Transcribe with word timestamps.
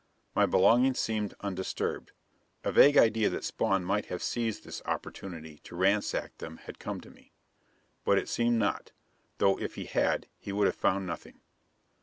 My 0.33 0.47
belongings 0.47 0.99
seemed 0.99 1.35
undisturbed; 1.41 2.11
a 2.63 2.71
vague 2.71 2.97
idea 2.97 3.29
that 3.29 3.43
Spawn 3.43 3.85
might 3.85 4.07
have 4.07 4.23
seized 4.23 4.63
this 4.63 4.81
opportunity 4.85 5.59
to 5.65 5.75
ransack 5.75 6.35
them 6.39 6.57
had 6.57 6.79
come 6.79 7.01
to 7.01 7.11
me. 7.11 7.33
But 8.03 8.17
it 8.17 8.27
seemed 8.27 8.57
not; 8.57 8.93
though 9.37 9.59
if 9.59 9.75
he 9.75 9.85
had 9.85 10.25
he 10.39 10.51
would 10.51 10.65
have 10.65 10.75
found 10.75 11.05
nothing. 11.05 11.41